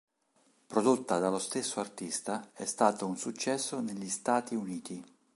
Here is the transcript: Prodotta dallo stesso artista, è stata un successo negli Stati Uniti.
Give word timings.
Prodotta 0.65 1.19
dallo 1.19 1.37
stesso 1.37 1.79
artista, 1.79 2.49
è 2.53 2.65
stata 2.65 3.05
un 3.05 3.17
successo 3.17 3.81
negli 3.81 4.09
Stati 4.09 4.55
Uniti. 4.55 5.03